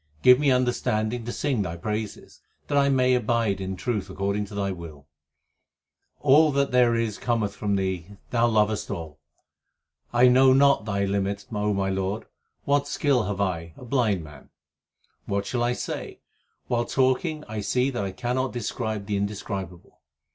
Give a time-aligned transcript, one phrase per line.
[0.23, 4.55] Give me understanding to sing Thy praises, That I may abide in truth according to
[4.55, 5.05] Thy will.
[6.21, 9.19] All that there is cometh from Thee; Thou lovest all.
[10.11, 12.25] I know not Thy limit, O my Lord;
[12.65, 14.49] what skill have I, a blind man?
[15.27, 16.21] What shall I say?
[16.65, 19.99] while talking I see that I cannot describe the Indescribable.